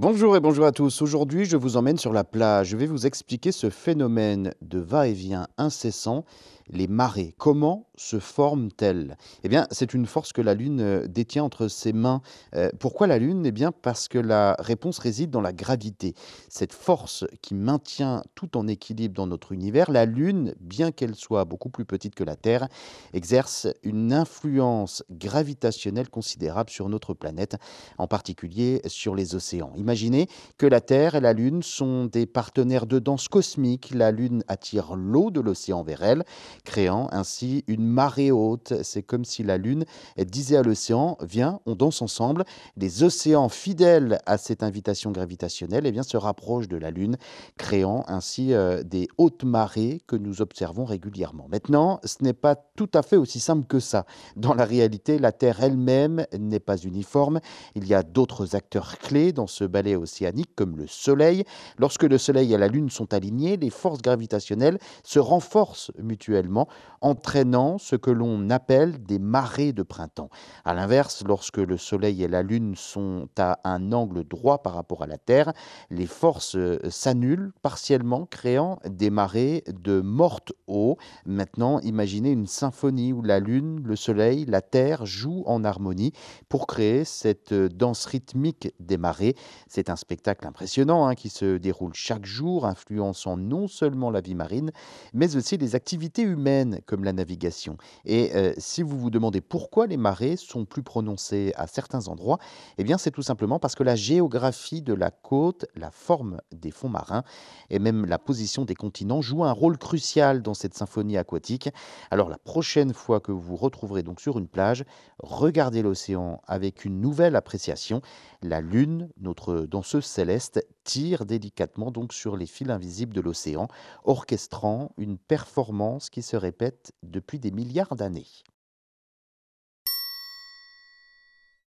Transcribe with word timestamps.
Bonjour 0.00 0.34
et 0.34 0.40
bonjour 0.40 0.64
à 0.64 0.72
tous. 0.72 1.02
Aujourd'hui, 1.02 1.44
je 1.44 1.58
vous 1.58 1.76
emmène 1.76 1.98
sur 1.98 2.14
la 2.14 2.24
plage. 2.24 2.68
Je 2.68 2.76
vais 2.78 2.86
vous 2.86 3.04
expliquer 3.04 3.52
ce 3.52 3.68
phénomène 3.68 4.54
de 4.62 4.78
va-et-vient 4.78 5.46
incessant, 5.58 6.24
les 6.70 6.86
marées. 6.86 7.34
Comment 7.36 7.86
se 7.96 8.18
forment-elles? 8.18 9.18
Eh 9.42 9.48
bien, 9.48 9.66
c'est 9.70 9.92
une 9.92 10.06
force 10.06 10.32
que 10.32 10.40
la 10.40 10.54
Lune 10.54 10.80
euh, 10.80 11.06
détient 11.06 11.42
entre 11.42 11.68
ses 11.68 11.92
mains. 11.92 12.22
Euh, 12.54 12.70
pourquoi 12.78 13.08
la 13.08 13.18
Lune? 13.18 13.44
Eh 13.44 13.50
bien, 13.50 13.72
parce 13.72 14.08
que 14.08 14.18
la 14.18 14.56
réponse 14.60 14.98
réside 15.00 15.30
dans 15.30 15.40
la 15.42 15.52
gravité. 15.52 16.14
Cette 16.48 16.72
force 16.72 17.26
qui 17.42 17.54
maintient 17.54 18.22
tout 18.36 18.56
en 18.56 18.68
équilibre 18.68 19.14
dans 19.14 19.26
notre 19.26 19.52
univers, 19.52 19.90
la 19.90 20.06
Lune, 20.06 20.54
bien 20.60 20.92
qu'elle 20.92 21.16
soit 21.16 21.44
beaucoup 21.44 21.68
plus 21.68 21.84
petite 21.84 22.14
que 22.14 22.24
la 22.24 22.36
Terre, 22.36 22.68
exerce 23.12 23.66
une 23.82 24.12
influence 24.14 25.02
gravitationnelle 25.10 26.08
considérable 26.08 26.70
sur 26.70 26.88
notre 26.88 27.12
planète, 27.12 27.56
en 27.98 28.06
particulier 28.06 28.80
sur 28.86 29.14
les 29.14 29.34
océans. 29.34 29.72
Imaginez 29.90 30.28
que 30.56 30.66
la 30.66 30.80
Terre 30.80 31.16
et 31.16 31.20
la 31.20 31.32
Lune 31.32 31.64
sont 31.64 32.04
des 32.04 32.24
partenaires 32.24 32.86
de 32.86 33.00
danse 33.00 33.26
cosmique. 33.26 33.90
La 33.92 34.12
Lune 34.12 34.44
attire 34.46 34.94
l'eau 34.94 35.32
de 35.32 35.40
l'océan 35.40 35.82
vers 35.82 36.04
elle, 36.04 36.22
créant 36.64 37.08
ainsi 37.10 37.64
une 37.66 37.84
marée 37.84 38.30
haute. 38.30 38.72
C'est 38.84 39.02
comme 39.02 39.24
si 39.24 39.42
la 39.42 39.58
Lune 39.58 39.84
disait 40.16 40.58
à 40.58 40.62
l'océan 40.62 41.18
Viens, 41.22 41.58
on 41.66 41.74
danse 41.74 42.02
ensemble. 42.02 42.44
Les 42.76 43.02
océans, 43.02 43.48
fidèles 43.48 44.20
à 44.26 44.38
cette 44.38 44.62
invitation 44.62 45.10
gravitationnelle, 45.10 45.84
eh 45.86 45.90
bien, 45.90 46.04
se 46.04 46.16
rapprochent 46.16 46.68
de 46.68 46.76
la 46.76 46.92
Lune, 46.92 47.16
créant 47.58 48.04
ainsi 48.06 48.54
euh, 48.54 48.84
des 48.84 49.08
hautes 49.18 49.42
marées 49.42 50.00
que 50.06 50.14
nous 50.14 50.40
observons 50.40 50.84
régulièrement. 50.84 51.48
Maintenant, 51.50 51.98
ce 52.04 52.22
n'est 52.22 52.32
pas 52.32 52.54
tout 52.54 52.90
à 52.94 53.02
fait 53.02 53.16
aussi 53.16 53.40
simple 53.40 53.66
que 53.66 53.80
ça. 53.80 54.06
Dans 54.36 54.54
la 54.54 54.64
réalité, 54.64 55.18
la 55.18 55.32
Terre 55.32 55.64
elle-même 55.64 56.26
n'est 56.38 56.60
pas 56.60 56.76
uniforme. 56.76 57.40
Il 57.74 57.88
y 57.88 57.94
a 57.94 58.04
d'autres 58.04 58.54
acteurs 58.54 58.96
clés 58.98 59.32
dans 59.32 59.48
ce 59.48 59.64
océanique, 59.96 60.54
comme 60.54 60.76
le 60.76 60.86
Soleil. 60.86 61.44
Lorsque 61.78 62.04
le 62.04 62.18
Soleil 62.18 62.52
et 62.52 62.58
la 62.58 62.68
Lune 62.68 62.90
sont 62.90 63.12
alignés, 63.14 63.56
les 63.56 63.70
forces 63.70 64.02
gravitationnelles 64.02 64.78
se 65.02 65.18
renforcent 65.18 65.92
mutuellement, 65.98 66.68
entraînant 67.00 67.78
ce 67.78 67.96
que 67.96 68.10
l'on 68.10 68.50
appelle 68.50 69.02
des 69.02 69.18
marées 69.18 69.72
de 69.72 69.82
printemps. 69.82 70.30
A 70.64 70.74
l'inverse, 70.74 71.24
lorsque 71.26 71.58
le 71.58 71.76
Soleil 71.76 72.22
et 72.22 72.28
la 72.28 72.42
Lune 72.42 72.74
sont 72.76 73.28
à 73.38 73.58
un 73.64 73.92
angle 73.92 74.24
droit 74.24 74.62
par 74.62 74.74
rapport 74.74 75.02
à 75.02 75.06
la 75.06 75.18
Terre, 75.18 75.52
les 75.90 76.06
forces 76.06 76.56
euh, 76.56 76.78
s'annulent 76.88 77.52
partiellement, 77.62 78.26
créant 78.26 78.78
des 78.88 79.10
marées 79.10 79.64
de 79.68 80.00
morte 80.00 80.52
eau. 80.66 80.96
Maintenant, 81.26 81.80
imaginez 81.80 82.30
une 82.30 82.46
symphonie 82.46 83.12
où 83.12 83.22
la 83.22 83.40
Lune, 83.40 83.82
le 83.84 83.96
Soleil, 83.96 84.44
la 84.46 84.60
Terre 84.60 85.06
jouent 85.06 85.44
en 85.46 85.64
harmonie 85.64 86.12
pour 86.48 86.66
créer 86.66 87.04
cette 87.04 87.52
euh, 87.52 87.68
danse 87.68 88.04
rythmique 88.06 88.72
des 88.80 88.98
marées. 88.98 89.34
C'est 89.72 89.88
un 89.88 89.94
spectacle 89.94 90.48
impressionnant 90.48 91.06
hein, 91.06 91.14
qui 91.14 91.28
se 91.28 91.56
déroule 91.56 91.94
chaque 91.94 92.26
jour, 92.26 92.66
influençant 92.66 93.36
non 93.36 93.68
seulement 93.68 94.10
la 94.10 94.20
vie 94.20 94.34
marine, 94.34 94.72
mais 95.14 95.36
aussi 95.36 95.58
les 95.58 95.76
activités 95.76 96.22
humaines 96.22 96.80
comme 96.86 97.04
la 97.04 97.12
navigation. 97.12 97.76
Et 98.04 98.34
euh, 98.34 98.52
si 98.58 98.82
vous 98.82 98.98
vous 98.98 99.10
demandez 99.10 99.40
pourquoi 99.40 99.86
les 99.86 99.96
marées 99.96 100.36
sont 100.36 100.64
plus 100.64 100.82
prononcées 100.82 101.52
à 101.54 101.68
certains 101.68 102.08
endroits, 102.08 102.40
eh 102.78 102.82
bien 102.82 102.98
c'est 102.98 103.12
tout 103.12 103.22
simplement 103.22 103.60
parce 103.60 103.76
que 103.76 103.84
la 103.84 103.94
géographie 103.94 104.82
de 104.82 104.92
la 104.92 105.12
côte, 105.12 105.66
la 105.76 105.92
forme 105.92 106.40
des 106.50 106.72
fonds 106.72 106.88
marins 106.88 107.22
et 107.68 107.78
même 107.78 108.06
la 108.06 108.18
position 108.18 108.64
des 108.64 108.74
continents 108.74 109.22
jouent 109.22 109.44
un 109.44 109.52
rôle 109.52 109.78
crucial 109.78 110.42
dans 110.42 110.54
cette 110.54 110.74
symphonie 110.74 111.16
aquatique. 111.16 111.68
Alors 112.10 112.28
la 112.28 112.38
prochaine 112.38 112.92
fois 112.92 113.20
que 113.20 113.30
vous 113.30 113.40
vous 113.40 113.56
retrouverez 113.56 114.02
donc 114.02 114.20
sur 114.20 114.36
une 114.36 114.48
plage, 114.48 114.84
regardez 115.20 115.82
l'océan 115.82 116.42
avec 116.48 116.84
une 116.84 117.00
nouvelle 117.00 117.36
appréciation. 117.36 118.02
La 118.42 118.60
lune, 118.60 119.10
notre 119.20 119.59
danseuse 119.66 120.04
céleste, 120.04 120.66
tire 120.84 121.26
délicatement 121.26 121.90
donc 121.90 122.12
sur 122.12 122.36
les 122.36 122.46
fils 122.46 122.70
invisibles 122.70 123.14
de 123.14 123.20
l'océan, 123.20 123.68
orchestrant 124.04 124.92
une 124.96 125.18
performance 125.18 126.10
qui 126.10 126.22
se 126.22 126.36
répète 126.36 126.92
depuis 127.02 127.38
des 127.38 127.50
milliards 127.50 127.96
d'années. 127.96 128.26